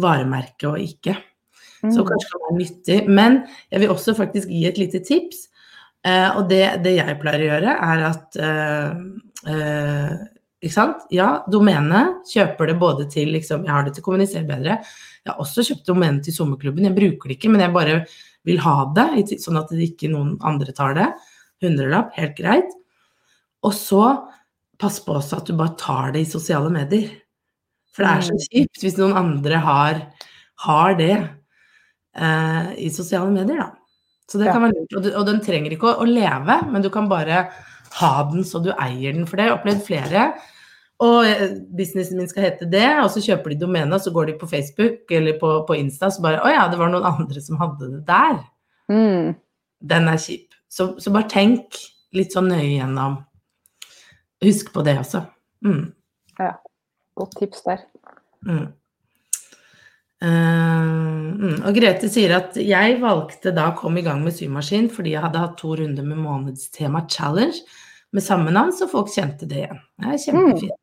[0.00, 1.16] varemerke og ikke.
[1.80, 2.08] Så Mm.
[2.10, 3.08] kanskje kan være nyttig.
[3.08, 3.38] Men
[3.72, 5.46] jeg vil også faktisk gi et lite tips.
[6.04, 8.90] Eh, og det, det jeg pleier å gjøre, er at eh,
[9.52, 10.18] eh,
[10.60, 11.06] Ikke sant?
[11.10, 12.20] Ja, domene.
[12.28, 14.74] Kjøper det både til liksom, Jeg har det til å kommunisere bedre.
[15.24, 16.84] Jeg har også kjøpt domene til sommerklubben.
[16.84, 17.94] Jeg bruker det ikke, men jeg bare
[18.44, 21.08] vil ha det, sånn at det ikke noen andre tar det.
[21.64, 22.76] Hundrelapp, helt greit.
[23.66, 24.04] Og så
[24.80, 27.10] pass på også at du bare tar det i sosiale medier.
[27.92, 28.44] For det er så Mm.
[28.46, 29.98] kjipt hvis noen andre har,
[30.64, 31.16] har det
[32.16, 33.70] eh, i sosiale medier, da.
[34.30, 34.94] Så det kan være lurt.
[34.96, 37.48] Og, og den trenger ikke å, å leve, men du kan bare
[37.98, 39.26] ha den så du eier den.
[39.26, 40.26] For det har jeg opplevd flere.
[41.02, 44.30] Og eh, businessen min skal hete det, og så kjøper de domenet, og så går
[44.30, 47.42] de på Facebook eller på, på Insta, så bare Å ja, det var noen andre
[47.42, 48.38] som hadde det der.
[48.92, 49.34] Mm.
[49.90, 50.46] Den er kjip.
[50.70, 51.80] Så, så bare tenk
[52.14, 53.18] litt sånn nøye gjennom.
[54.44, 55.24] Husk på det også.
[55.66, 55.90] Mm.
[57.20, 57.82] Godt tips der.
[58.46, 58.68] Mm.
[60.20, 61.60] Uh, mm.
[61.64, 65.24] Og Grete sier at jeg valgte da å komme i gang med symaskin fordi jeg
[65.24, 67.62] hadde hatt to runder med månedstema challenge
[68.12, 69.80] med samme navn, så folk kjente det igjen.
[70.02, 70.76] Det er kjempefint.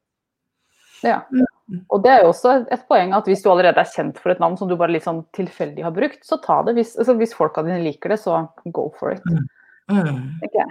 [1.05, 1.19] Ja.
[1.29, 1.81] Mm.
[1.93, 4.41] Og det er jo også et poeng at hvis du allerede er kjent for et
[4.41, 6.77] navn som du bare litt sånn tilfeldig har brukt, så ta det.
[6.79, 8.39] Hvis, altså hvis folka dine liker det, så
[8.73, 9.25] go for it.
[9.27, 9.43] Mm.
[9.91, 10.21] Mm.
[10.47, 10.67] Okay.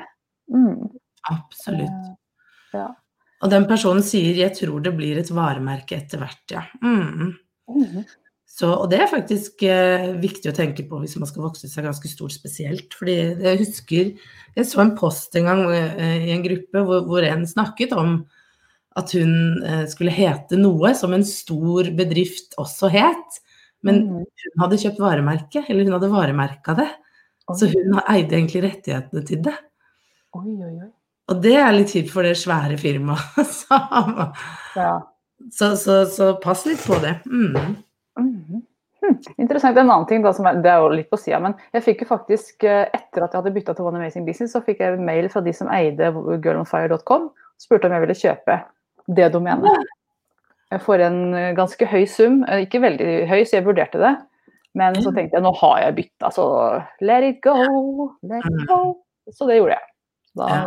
[0.55, 0.87] Mm.
[1.31, 2.17] Absolutt.
[2.75, 2.89] Ja.
[3.45, 6.63] Og den personen sier 'jeg tror det blir et varemerke etter hvert', ja.
[6.83, 7.37] Mm.
[7.69, 8.05] Mm.
[8.47, 11.85] Så, og det er faktisk eh, viktig å tenke på hvis man skal vokse seg
[11.85, 12.95] ganske stort spesielt.
[12.95, 14.15] Fordi jeg husker
[14.57, 18.25] Jeg så en post en gang eh, i en gruppe hvor, hvor en snakket om
[18.97, 23.41] at hun eh, skulle hete noe som en stor bedrift også het.
[23.83, 24.25] Men Mm.
[24.25, 26.89] hun hadde kjøpt varemerke, eller hun hadde varemerka det.
[27.55, 29.55] Så hun eide egentlig rettighetene til det.
[30.35, 30.91] Oi, oi, oi.
[31.33, 33.41] Og det er litt kjipt for det svære firmaet.
[33.59, 33.79] Så,
[34.77, 34.93] Ja.
[35.53, 37.17] så, så, så pass litt på det.
[37.27, 37.57] Mm.
[38.21, 38.63] Mhm.
[39.05, 39.17] Hm.
[39.39, 39.77] Interessant.
[39.79, 42.01] En annen ting, da, som er, det er jo litt på sida, men jeg fikk
[42.03, 44.97] jo faktisk, eh, etter at jeg hadde bytta til One Amazing Business, så fikk jeg
[44.99, 46.09] mail fra de som eide
[46.43, 48.57] girlonfire.com, og spurte om jeg ville kjøpe
[49.21, 49.85] det domenet.
[50.83, 52.41] For en eh, ganske høy sum.
[52.49, 54.15] Eh, Ikke veldig høy, så jeg vurderte det.
[54.77, 56.47] Men så tenkte jeg nå har jeg bytta, så
[57.07, 57.55] let it go,
[58.27, 58.81] let it go.
[59.33, 59.87] Så det gjorde jeg.
[60.41, 60.65] Da Ja.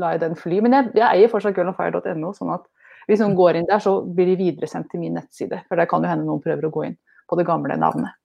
[0.00, 0.60] La jeg den fly.
[0.64, 2.66] Men jeg, jeg eier fortsatt girlonfire.no, sånn at
[3.06, 5.62] hvis noen går inn der, så blir de videresendt til min nettside.
[5.68, 6.96] For der kan jo hende noen prøver å gå inn
[7.30, 8.18] på det gamle navnet.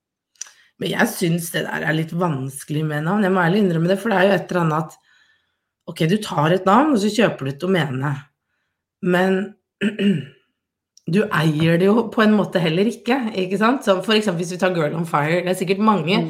[0.82, 3.26] Men jeg syns det der er litt vanskelig med navn.
[3.26, 5.00] Jeg må ærlig innrømme det, for det er jo et eller annet at
[5.90, 8.12] Ok, du tar et navn, og så kjøper du et domene.
[9.02, 9.40] Men
[11.14, 13.84] du eier det jo på en måte heller ikke, ikke sant?
[13.84, 16.30] Så for eksempel hvis vi tar Girl on Fire, det er sikkert mange Mm.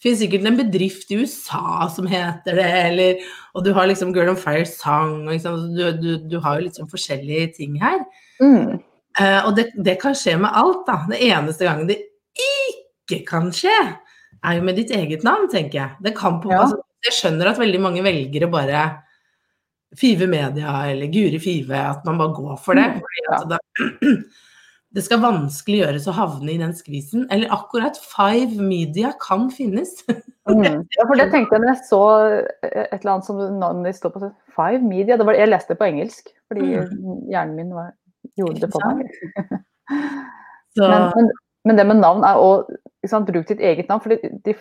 [0.00, 3.18] Det finnes sikkert en bedrift i USA som heter det, eller
[3.52, 6.64] Og du har liksom Girl on Fire sang, og liksom, du, du, du har jo
[6.70, 7.98] liksom forskjellige ting her.
[8.40, 8.78] Mm.
[9.20, 11.02] Uh, og det, det kan skje med alt, da.
[11.10, 11.98] Det eneste gangen det
[12.40, 13.76] ikke kan skje,
[14.40, 15.98] er jo med ditt eget navn, tenker jeg.
[16.06, 16.62] Det kan på, Ja.
[16.64, 18.84] altså, jeg skjønner at veldig mange velger å bare
[20.00, 22.86] Five Media eller Guri Five, at man bare går for det.
[22.88, 23.58] Mm, fordi altså, da,
[24.90, 27.26] det skal vanskelig gjøres å havne i den skvisen.
[27.30, 30.00] Eller akkurat Five Media kan finnes.
[30.50, 30.80] Mm.
[30.96, 31.98] Ja, for det tenkte jeg når jeg så
[32.66, 34.30] et eller annet som navnet ditt står på.
[34.56, 35.14] Five Media.
[35.20, 36.64] Det var, jeg leste det på engelsk, fordi
[37.30, 37.92] hjernen min var,
[38.40, 39.12] gjorde det på meg.
[40.74, 41.30] Så, Men, men,
[41.68, 44.56] men det med navn er å bruke bruk ditt eget navn, for de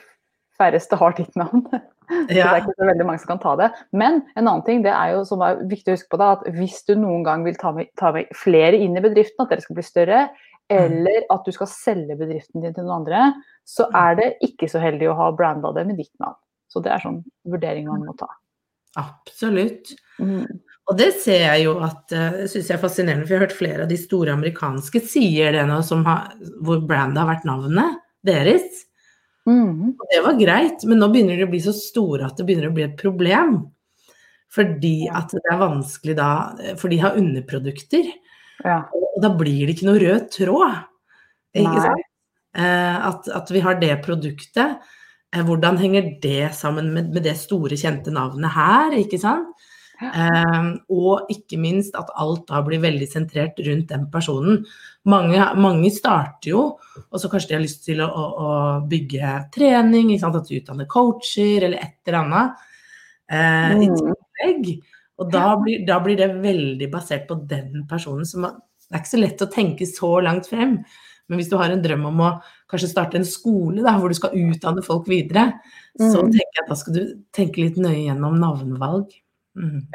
[0.60, 1.64] færreste har ditt navn.
[2.10, 3.68] Så det er ikke så veldig mange som kan ta det.
[3.94, 6.48] Men en annen ting det er jo som er viktig å huske på da, at
[6.56, 9.62] hvis du noen gang vil ta med, ta med flere inn i bedriften, at dere
[9.62, 10.24] skal bli større,
[10.74, 13.22] eller at du skal selge bedriften din til noen andre,
[13.66, 16.38] så er det ikke så heldig å ha branda det med ditt navn.
[16.70, 18.30] Så det er sånn vurdering man må ta.
[18.98, 19.94] absolutt.
[20.18, 20.46] Mm.
[20.90, 23.46] Og det ser jeg jo at eh, det synes jeg er fascinerende, for jeg har
[23.46, 26.32] hørt flere av de store amerikanske sier det nå, som har,
[26.66, 28.86] hvor brandet har vært navnet deres.
[29.48, 29.96] Mhm.
[30.00, 32.70] Og det var greit, men nå begynner de å bli så store at det begynner
[32.70, 33.62] å bli et problem.
[34.52, 36.30] Fordi at det er vanskelig da,
[36.78, 38.10] for de har underprodukter,
[38.66, 38.80] Ja.
[38.92, 40.80] og da blir det ikke noe rød tråd.
[41.56, 42.06] Ikke sant?
[42.58, 44.80] Eh, at, at vi har det produktet.
[45.34, 49.54] Eh, hvordan henger det sammen med, med det store, kjente navnet her, ikke sant?
[50.00, 54.62] Eh, og ikke minst at alt da blir veldig sentrert rundt den personen.
[55.12, 56.62] Mange, mange starter jo,
[57.10, 58.54] og så kanskje de har lyst til å, å,
[58.90, 62.66] bygge trening, at de utdanner coacher eller et eller annet.
[63.30, 64.16] Eh, i Mm.
[64.16, 64.82] tillegg.
[65.20, 68.26] Og da blir, da blir det veldig basert på den personen.
[68.26, 68.42] som
[68.90, 70.80] det er ikke så lett å tenke så langt frem.
[71.30, 72.30] Men hvis du har en drøm om å
[72.72, 75.54] kanskje starte en skole da, hvor du skal utdanne folk videre,
[76.00, 76.32] så Mm.
[76.32, 79.12] tenker jeg at da skal du tenke litt nøye gjennom navnevalg.
[79.60, 79.86] Mm.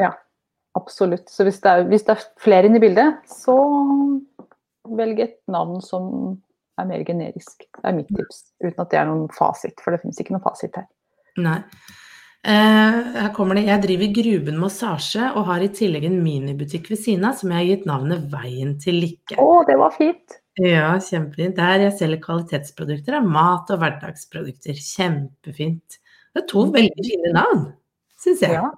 [0.74, 1.28] Absolutt.
[1.30, 3.56] Så hvis det, er, hvis det er flere inne i bildet, så
[4.98, 6.08] velg et navn som
[6.80, 7.66] er mer generisk.
[7.68, 8.48] Det er mitt tips.
[8.64, 10.88] Uten at det er noen fasit, for det finnes ikke noen fasit her.
[11.40, 11.60] Nei.
[12.44, 13.68] Eh, her kommer det.
[13.70, 17.60] Jeg driver Gruben massasje og har i tillegg en minibutikk ved siden av som jeg
[17.60, 19.38] har gitt navnet Veien til lykke.
[19.40, 20.40] Å, det var fint!
[20.60, 21.56] Ja, kjempefint.
[21.56, 24.76] Der jeg selger kvalitetsprodukter av mat og hverdagsprodukter.
[24.78, 25.98] Kjempefint.
[26.34, 27.64] Det er to veldig fine navn,
[28.20, 28.58] syns jeg.
[28.58, 28.68] Ja.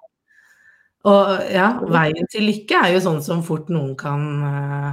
[1.06, 4.92] Og ja, veien til lykke er jo sånn som fort noen kan eh,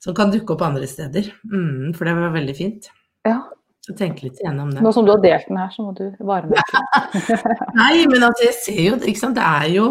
[0.00, 1.26] Som kan dukke opp andre steder.
[1.50, 2.90] Mm, for det var veldig fint.
[3.28, 3.40] ja.
[3.88, 4.82] Så tenk litt igjennom det.
[4.84, 6.80] Nå som du har delt den her, så må du varme det.
[7.78, 9.86] Nei, men altså, jeg ser jo Ikke sant, det er jo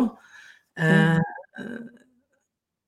[0.78, 1.18] eh,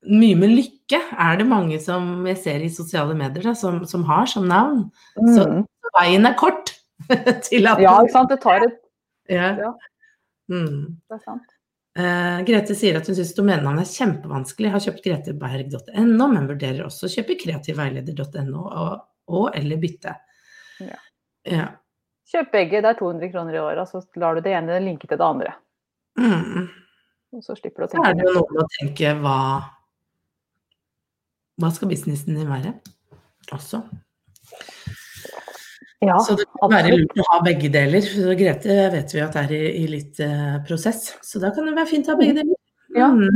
[0.06, 4.04] Mye med lykke er det mange som jeg ser i sosiale medier, da, som, som
[4.08, 4.86] har som navn.
[5.18, 5.66] Så Mm.
[5.98, 6.76] veien er kort
[7.50, 8.30] til at Ja, ikke sant.
[8.32, 8.78] Det tar et
[9.34, 9.50] Ja.
[9.60, 9.74] Ja.
[10.50, 10.94] Mm.
[11.10, 11.58] Det er sant.
[12.00, 14.72] Eh, Grete sier at hun syns domenenavnet er kjempevanskelig.
[14.72, 18.92] Har kjøpt greteberg.no, men vurderer også å kjøpe kreativveileder.no og,
[19.36, 20.16] og eller bytte.
[20.86, 21.00] Ja.
[21.50, 21.66] Ja.
[22.30, 25.18] Kjøp begge, det er 200 kroner i året, så lar du det ene linke til
[25.18, 25.56] det andre.
[26.20, 26.70] Mm.
[27.36, 29.40] Og så slipper du å tenke Så er det jo noe med å tenke hva
[31.60, 32.74] Hva skal businessen din være?
[33.56, 33.82] Også.
[36.00, 37.12] Ja, Så det kan være absolutt.
[37.12, 38.06] lurt å ha begge deler.
[38.08, 41.76] Så Grete vet vi at er i, i litt uh, prosess, så da kan det
[41.76, 42.60] være fint å ha begge deler.
[42.96, 43.10] Ja.
[43.12, 43.36] Mm.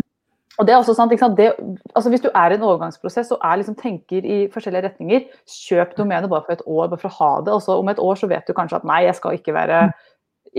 [0.62, 1.12] Og det er også sant?
[1.38, 1.50] Det,
[1.96, 5.96] altså Hvis du er i en overgangsprosess og er liksom tenker i forskjellige retninger, kjøp
[5.98, 7.56] domenet bare for et år, bare for å ha det.
[7.58, 9.82] Og så om et år så vet du kanskje at nei, jeg skal ikke være,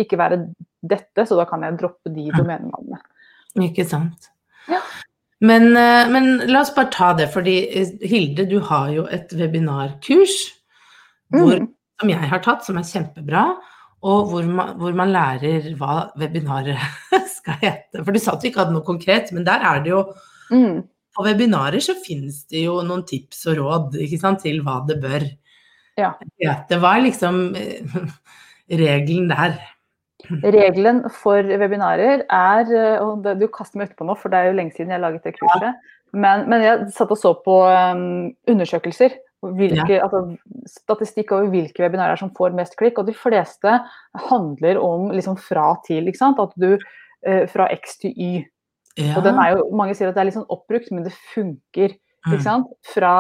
[0.05, 0.41] ikke være
[0.83, 3.01] dette, så da kan jeg droppe de domenenavnene.
[3.63, 4.33] Ikke sant.
[4.67, 4.83] Ja.
[5.45, 9.33] Men, eh, men, la oss bare ta det, fordi eh, Hilde, du har jo et
[9.37, 10.37] webinarkurs
[11.35, 11.71] hvor, mm.
[12.01, 13.45] Som jeg har tatt, som er kjempebra
[14.05, 16.81] og hvor man, hvor man, lærer hva webinaret
[17.39, 18.03] skal hete.
[18.03, 20.03] For du sa at du ikke hadde noe konkret, men der er det jo
[20.51, 20.83] mm.
[21.15, 25.23] På webinarer så finnes det jo noen tips og råd sant, til hva det bør
[25.95, 26.09] ja.
[26.43, 26.81] hete.
[26.83, 27.95] Hva er liksom eh,
[28.83, 29.55] regelen der?
[30.43, 34.57] Regelen for webinarer er eh, og Du kaster meg utpå nå, for det er jo
[34.59, 35.69] lenge siden jeg laget det kurset.
[35.69, 35.95] Ja.
[36.19, 39.15] Men, men, jeg satt og så på um, undersøkelser
[39.59, 40.07] hvilke, ja.
[40.07, 40.37] altså,
[40.71, 42.99] statistikk over hvilke webinarer som får mest klikk.
[43.01, 43.79] Og de fleste
[44.31, 46.09] handler om liksom fra til.
[46.09, 46.41] ikke sant?
[46.43, 48.33] At du eh, Fra X til Y.
[48.99, 49.17] Ja.
[49.19, 51.97] Og den er jo, Mange sier at det er litt sånn oppbrukt, men det funker.
[52.25, 52.45] ikke mm.
[52.47, 52.73] sant?
[52.95, 53.15] Fra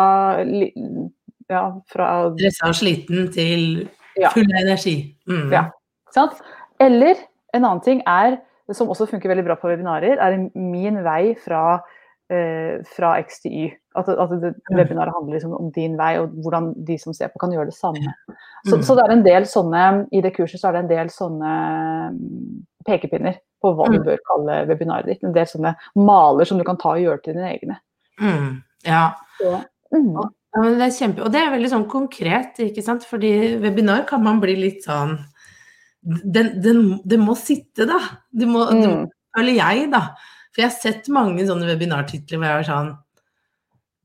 [1.50, 2.08] ja, fra
[2.38, 3.84] Dressa og sliten til
[4.32, 4.60] full ja.
[4.62, 4.96] energi.
[5.28, 5.50] Mm.
[5.52, 5.66] Ja.
[6.06, 6.42] ikke sant?
[6.82, 7.20] Eller
[7.54, 8.38] en annen ting er,
[8.72, 11.82] som også funker veldig bra på webinarer, er min vei fra
[12.96, 13.70] fra X til Y.
[13.98, 17.40] At, at det, webinaret handler liksom om din vei, og hvordan de som ser på,
[17.42, 18.14] kan gjøre det samme.
[18.66, 21.12] Så, så, det er en del sånne, I det kurset så er det en del
[21.14, 21.56] sånne
[22.14, 24.06] mm, pekepinner på hva du mm.
[24.08, 25.22] bør kalle webinaret ditt.
[25.22, 27.78] En del sånne maler som du kan ta og gjøre til dine egne.
[28.18, 28.50] Mm,
[28.88, 29.04] ja.
[29.38, 29.58] Så,
[29.94, 30.10] mm.
[30.16, 33.06] ja det er kjempe, og det er veldig sånn konkret, ikke sant.
[33.08, 35.16] Fordi webinar kan man bli litt sånn
[36.04, 37.98] Det må sitte, da.
[38.30, 39.06] Det må, mm.
[39.34, 40.02] føler jeg, da.
[40.54, 42.90] For jeg har sett mange sånne webinartitler hvor jeg var sånn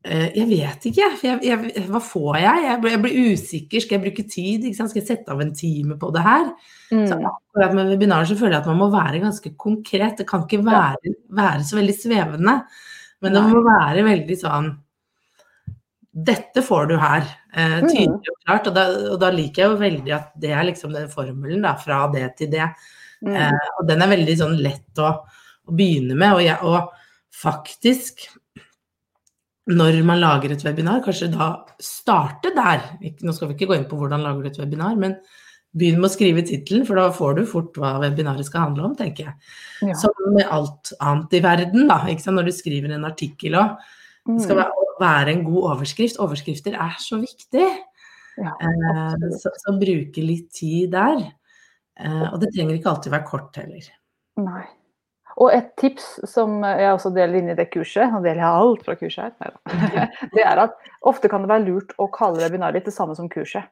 [0.10, 1.10] eh, jeg vet ikke.
[1.22, 2.64] Jeg, jeg, hva får jeg?
[2.66, 3.86] Jeg blir, jeg blir, usikker.
[3.86, 4.66] Skal jeg bruke tid?
[4.74, 6.50] Skal jeg sette av en time på det her?
[6.90, 7.06] Mm.
[7.06, 10.18] Så akkurat med webinarer så føler jeg at man må være ganske konkret.
[10.18, 12.60] Det kan ikke være, være så veldig svevende.
[13.22, 14.70] Men det må være veldig sånn
[16.30, 17.28] Dette får du her.
[17.54, 17.90] Eh, mm.
[17.92, 18.72] tydelig og klart.
[18.72, 21.78] Og da, og da, liker jeg jo veldig at det er liksom den formelen, da.
[21.78, 22.66] Fra det til det.
[23.22, 23.36] Mm.
[23.38, 25.14] Eh, og den er veldig sånn lett å
[25.70, 26.36] å begynne med.
[26.36, 26.96] Og, jeg, og,
[27.40, 28.26] faktisk,
[29.70, 31.52] når man lager et webinar, kanskje da
[31.84, 32.84] starte der.
[33.22, 35.20] Nå skal vi ikke gå inn på hvordan lager du et webinar, men
[35.78, 38.96] begynn med å skrive tittelen, for da får du fort hva webinaret skal handle om,
[38.98, 39.36] tenker jeg.
[39.92, 39.98] Ja.
[40.02, 42.02] Som med alt annet i verden, da.
[42.10, 43.78] Når du skriver en artikkel òg.
[44.30, 44.82] Det skal mm.
[45.02, 46.20] være en god overskrift.
[46.22, 47.68] Overskrifter er så viktig.
[48.40, 51.24] Ja, eh, så, så bruke litt tid der.
[52.00, 53.88] Eh, og det trenger ikke alltid være kort heller.
[54.40, 54.66] Nei.
[55.40, 58.86] Og et tips som jeg også deler inn i det kurset, og deler jeg alt
[58.88, 59.54] fra kurset her,
[60.36, 60.76] det er at
[61.08, 63.70] ofte kan det være lurt å kalle webinaret det samme som kurset.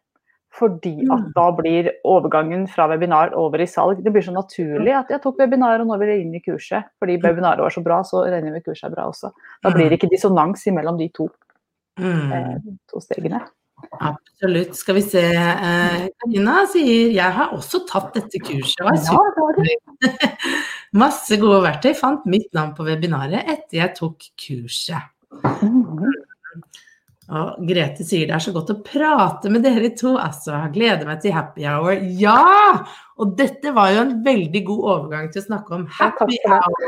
[0.57, 1.33] Fordi at mm.
[1.35, 3.99] da blir overgangen fra webinar over i salg.
[4.01, 6.87] Det blir så naturlig at jeg tok webinar og nå vil jeg inn i kurset.
[7.01, 7.27] Fordi mm.
[7.27, 9.33] webinaret var så bra, så regner jeg med kurset er bra også.
[9.61, 9.99] Da blir det mm.
[9.99, 11.27] ikke dissonans mellom de to,
[12.01, 12.55] eh,
[12.89, 13.43] to stegene.
[14.01, 14.73] Absolutt.
[14.79, 15.21] Skal vi se.
[15.21, 18.81] Eh, Karina sier jeg har også tatt dette kurset.
[18.81, 19.77] Ja, det var det
[20.95, 21.91] Masse gode verktøy.
[21.97, 25.13] Fant mitt navn på webinaret etter jeg tok kurset.
[27.27, 30.13] Og Grete sier det er så godt å prate med dere to.
[30.21, 31.97] Altså, jeg gleder meg til happy hour.
[32.21, 32.85] Ja!
[33.19, 36.87] Og dette var jo en veldig god overgang til å snakke om happy hour.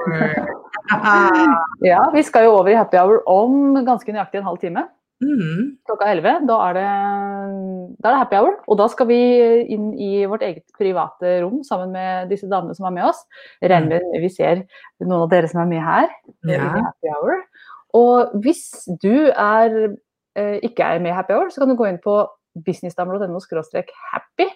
[1.91, 4.85] ja, vi skal jo over i happy hour om ganske nøyaktig en halv time.
[5.19, 5.79] Mm.
[5.87, 6.45] Klokka 11.
[6.47, 6.85] Da er, det,
[7.99, 8.53] da er, det, happy hour.
[8.71, 9.19] Og da skal vi
[9.75, 13.25] inn i vårt eget private rom sammen med disse damene som er med oss.
[13.63, 14.63] Regner med vi ser
[15.03, 16.07] noen av dere som er med her.
[16.47, 16.69] Ja.
[16.77, 17.43] happy hour.
[17.99, 18.69] Og hvis
[19.01, 19.75] du er,
[20.37, 22.21] eh, ikke er med i happy hour, så kan du gå inn på
[22.65, 23.39] businessdamer.no
[24.13, 24.47] happy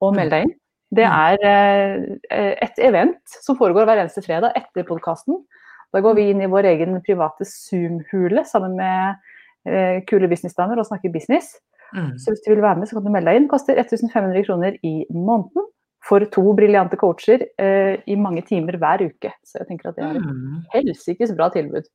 [0.00, 0.56] og melde deg inn.
[0.94, 1.12] Det mm.
[1.12, 5.42] er eh, et event som foregår hver eneste fredag etter podkasten.
[5.92, 9.16] Da går vi inn i vår egen private Zoom-hule sammen med
[9.68, 11.54] Eh, kule businessdamer og snakker business.
[11.94, 12.14] Mm.
[12.20, 13.50] Så hvis du vil være med, så kan du melde deg inn.
[13.50, 15.68] Koster 1500 kroner i måneden
[16.08, 19.32] for to briljante coacher eh, i mange timer hver uke.
[19.44, 20.60] Så jeg tenker at det er et mm.
[20.74, 21.88] helsikes bra tilbud.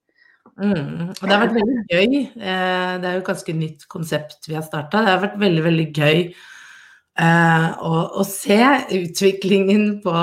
[0.59, 1.09] Mm.
[1.09, 2.17] Og det har vært veldig gøy.
[2.21, 5.01] Eh, det er jo et ganske nytt konsept vi har starta.
[5.01, 8.59] Det har vært veldig, veldig gøy eh, å, å, se
[8.99, 10.13] utviklingen på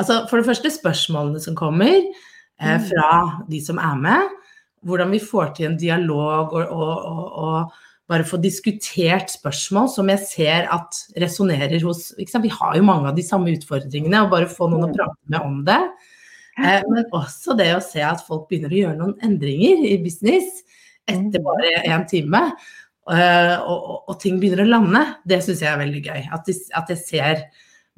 [0.00, 2.86] Altså for det første spørsmålene som kommer eh, mm.
[2.88, 3.08] fra
[3.50, 4.36] de som er med
[4.86, 7.78] hvordan vi får til en dialog og, og, og,
[8.10, 13.14] bare få diskutert spørsmål som jeg ser at resonnerer hos Vi har jo mange av
[13.14, 14.96] de samme utfordringene, og bare få noen å mm.
[14.96, 15.78] prate med om det.
[16.58, 20.64] Eh, men også det å se at folk begynner å gjøre noen endringer i business
[21.06, 21.46] etter mm.
[21.46, 22.42] bare én time.
[23.14, 25.04] Eh, og, og, ting begynner å lande.
[25.22, 26.26] Det syns jeg er veldig gøy.
[26.34, 26.50] At,
[26.82, 27.46] at jeg ser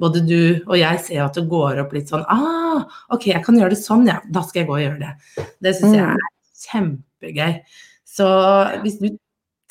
[0.03, 3.59] både du og jeg ser at det går opp litt sånn ah, ok, jeg kan
[3.59, 4.21] gjøre det sånn, ja.
[4.29, 5.49] Da skal jeg gå og gjøre det.
[5.63, 6.21] Det syns jeg Mm.
[6.21, 6.31] er
[6.67, 7.61] kjempegøy.
[8.07, 8.29] Så
[8.83, 9.11] hvis du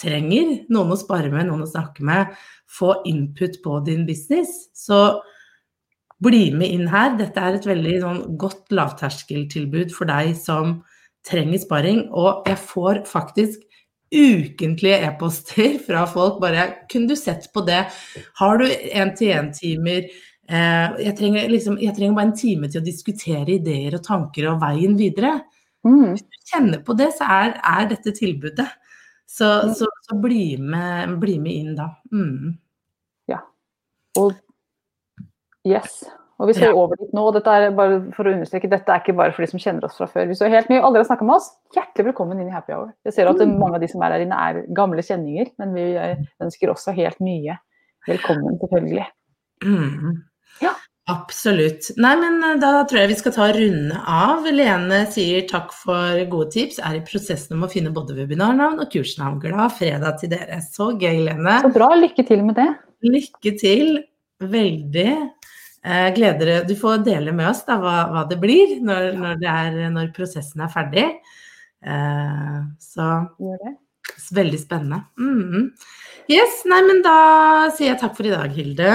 [0.02, 2.32] trenger noen å spare med, noen å snakke med,
[2.72, 5.22] få input på din business, så
[6.22, 7.16] bli med inn her.
[7.20, 10.80] Dette er et veldig sånn, godt lavterskeltilbud for deg som
[11.28, 12.06] trenger sparing.
[12.18, 13.68] Og jeg får faktisk
[14.12, 17.88] ukentlige e-poster fra folk bare 'Kunne du sett på det?
[18.36, 20.10] Har du én-til-én-timer?'
[20.52, 24.50] Eh, jeg, trenger liksom, jeg trenger bare en time til å diskutere ideer og tanker
[24.50, 25.38] og veien videre.
[25.88, 26.12] Mm.
[26.14, 28.68] Hvis du kjenner på det, så er, er dette tilbudet.
[29.32, 29.74] Så, Mm.
[29.80, 31.90] så, så bli, med, bli med inn da.
[32.12, 32.58] Mm.
[34.20, 34.34] Og
[35.68, 36.02] yes.
[36.42, 36.76] Og vi skal ja.
[36.76, 37.24] over dit nå.
[37.36, 40.00] dette er bare for å understreke, dette er ikke bare for de som kjenner oss
[40.00, 40.26] fra før.
[40.28, 42.56] Hvis du er helt ny og aldri har snakka med oss, hjertelig velkommen inn i
[42.56, 42.90] Happy Hour.
[43.06, 43.60] Jeg ser at Mm.
[43.62, 46.96] mange av de som er her inne er gamle kjenninger, men vi eh, ønsker også
[46.98, 47.58] helt nye
[48.08, 49.06] velkommen, selvfølgelig.
[49.64, 50.24] Mm.
[51.12, 51.18] Ja.
[51.22, 51.90] Absolutt.
[51.98, 54.48] Nei, men eh, da tror jeg vi skal ta runde av.
[54.48, 56.80] Lene sier takk for gode tips.
[56.84, 59.40] Er i prosessen om å finne både webinarnavn og kursnavn.
[59.44, 60.62] Glad fredag til dere.
[60.64, 61.60] Så gøy, Lene.
[61.66, 61.92] Så bra.
[62.00, 62.70] Lykke til med det.
[63.08, 64.02] Lykke til.
[64.42, 65.12] Veldig.
[65.82, 66.70] Eh, gleder deg.
[66.70, 70.12] Du får dele med oss da, hva, hva det blir når, når, det er, når
[70.16, 71.08] prosessen er ferdig.
[71.82, 73.14] Eh, så
[74.32, 75.04] veldig spennende.
[75.20, 75.72] Mhm.
[76.32, 78.94] Yes, nei, men da sier jeg takk for i dag, Hilde.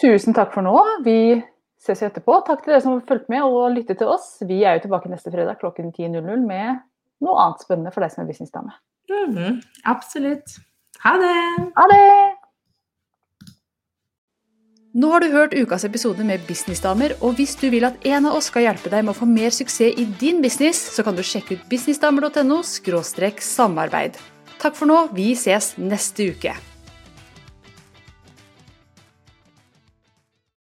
[0.00, 0.76] Tusen takk for nå.
[1.02, 1.42] Vi
[1.86, 2.40] ses etterpå.
[2.46, 4.36] Takk til dere som har fulgt med og lyttet til oss.
[4.46, 6.82] Vi er jo tilbake neste fredag klokken 10.00 med
[7.24, 8.74] noe annet spennende for deg som er businessdame.
[9.10, 10.58] Mhm, Absolutt.
[11.04, 11.36] Ha det!
[11.76, 12.02] Ha det!
[14.96, 18.38] Nå har du hørt ukas episode med Businessdamer, og hvis du vil at en av
[18.38, 21.20] oss skal hjelpe deg med å få mer suksess i din business, så kan du
[21.20, 24.16] sjekke ut businessdamer.no samarbeid.
[24.56, 26.56] Takk for nå, vi ses neste uke.